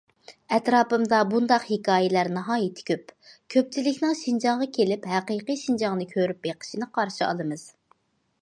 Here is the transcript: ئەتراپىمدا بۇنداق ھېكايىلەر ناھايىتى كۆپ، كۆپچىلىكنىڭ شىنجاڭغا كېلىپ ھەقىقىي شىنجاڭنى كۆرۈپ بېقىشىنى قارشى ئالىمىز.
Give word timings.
ئەتراپىمدا 0.55 1.17
بۇنداق 1.33 1.67
ھېكايىلەر 1.71 2.29
ناھايىتى 2.37 2.85
كۆپ، 2.89 3.13
كۆپچىلىكنىڭ 3.57 4.17
شىنجاڭغا 4.23 4.69
كېلىپ 4.79 5.07
ھەقىقىي 5.13 5.63
شىنجاڭنى 5.67 6.11
كۆرۈپ 6.15 6.45
بېقىشىنى 6.49 6.93
قارشى 6.99 7.27
ئالىمىز. 7.29 7.69